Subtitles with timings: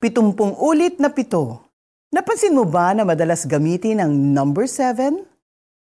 [0.00, 1.60] Pitumpung ulit na pito.
[2.08, 5.28] Napansin mo ba na madalas gamitin ang number 7?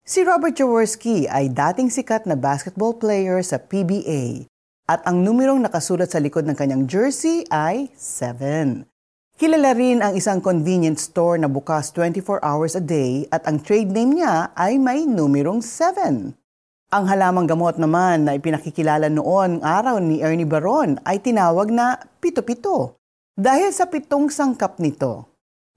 [0.04, 4.44] Si Robert Jaworski ay dating sikat na basketball player sa PBA
[4.84, 8.84] at ang numerong nakasulat sa likod ng kanyang jersey ay 7.
[9.40, 13.88] Kilala rin ang isang convenience store na bukas 24 hours a day at ang trade
[13.88, 16.36] name niya ay may numerong 7.
[16.92, 23.00] Ang halamang gamot naman na ipinakikilala noon araw ni Ernie Baron ay tinawag na pito-pito
[23.34, 25.26] dahil sa pitong sangkap nito,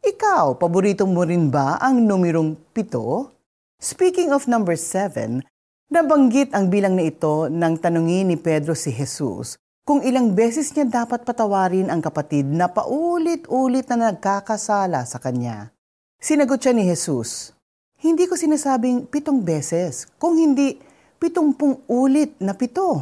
[0.06, 3.34] ikaw, paborito mo rin ba ang numerong pito?
[3.82, 5.42] Speaking of number seven,
[5.90, 10.84] nabanggit ang bilang na ito nang tanungin ni Pedro si Jesus kung ilang beses niya
[10.84, 15.72] dapat patawarin ang kapatid na paulit-ulit na nagkakasala sa kanya.
[16.20, 17.56] Sinagot siya ni Jesus,
[17.98, 20.78] Hindi ko sinasabing pitong beses, kung hindi
[21.18, 23.02] pitongpung ulit na pito.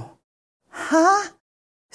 [0.72, 1.35] Ha?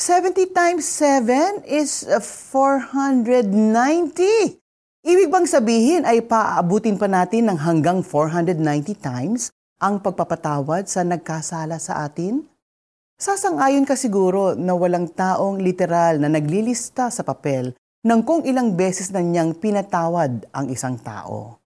[0.00, 3.52] 70 times 7 is 490.
[3.52, 4.48] Uh,
[5.04, 11.76] Ibig bang sabihin ay paaabutin pa natin ng hanggang 490 times ang pagpapatawad sa nagkasala
[11.76, 12.48] sa atin?
[13.20, 19.12] Sasang-ayon ka siguro na walang taong literal na naglilista sa papel ng kung ilang beses
[19.12, 21.60] na niyang pinatawad ang isang tao.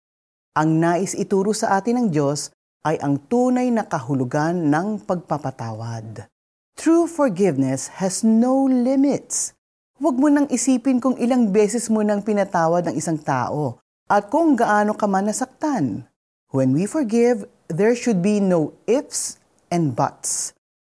[0.58, 2.50] Ang nais ituro sa atin ng Diyos
[2.82, 6.33] ay ang tunay na kahulugan ng pagpapatawad.
[6.74, 9.54] True forgiveness has no limits.
[10.02, 13.78] Huwag mo nang isipin kung ilang beses mo nang pinatawad ng isang tao
[14.10, 16.04] at kung gaano ka man nasaktan.
[16.50, 19.38] When we forgive, there should be no ifs
[19.70, 20.50] and buts.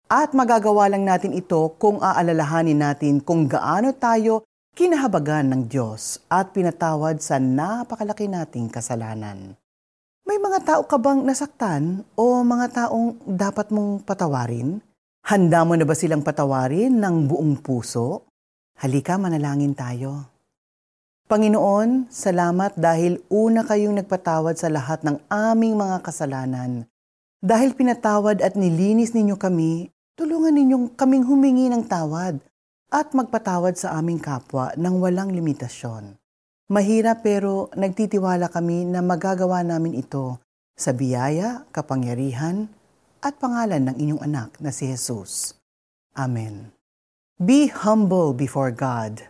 [0.07, 4.47] At magagawa lang natin ito kung aalalahanin natin kung gaano tayo
[4.79, 9.59] kinahabagan ng Diyos at pinatawad sa napakalaki nating kasalanan.
[10.23, 14.79] May mga tao ka bang nasaktan o mga taong dapat mong patawarin?
[15.25, 18.29] Handa mo na ba silang patawarin ng buong puso?
[18.77, 20.29] Halika manalangin tayo.
[21.25, 26.85] Panginoon, salamat dahil una kayong nagpatawad sa lahat ng aming mga kasalanan.
[27.41, 32.37] Dahil pinatawad at nilinis ninyo kami, tulungan ninyong kaming humingi ng tawad
[32.93, 36.21] at magpatawad sa aming kapwa ng walang limitasyon.
[36.69, 40.37] Mahirap pero nagtitiwala kami na magagawa namin ito
[40.77, 42.69] sa biyaya, kapangyarihan,
[43.25, 45.57] at pangalan ng inyong anak na si Jesus.
[46.13, 46.69] Amen.
[47.41, 49.25] Be humble before God.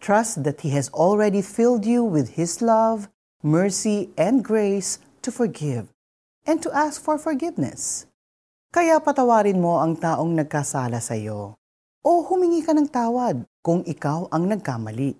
[0.00, 3.12] Trust that He has already filled you with His love,
[3.44, 5.92] mercy, and grace to forgive
[6.48, 8.08] and to ask for forgiveness.
[8.72, 11.60] Kaya patawarin mo ang taong nagkasala sa iyo
[12.04, 15.16] o humingi ka ng tawad kung ikaw ang nagkamali.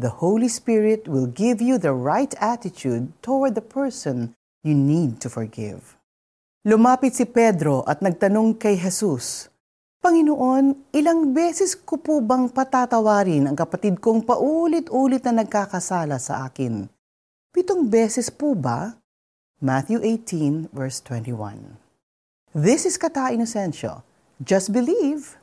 [0.00, 4.32] The Holy Spirit will give you the right attitude toward the person
[4.64, 6.00] you need to forgive.
[6.62, 9.50] Lumapit si Pedro at nagtanong kay Jesus,
[9.98, 16.86] Panginoon, ilang beses ko po bang patatawarin ang kapatid kong paulit-ulit na nagkakasala sa akin?
[17.50, 18.94] Pitong beses po ba?
[19.58, 21.74] Matthew 18 verse 21.
[22.54, 24.06] This is Kata Inocencio.
[24.38, 25.41] Just believe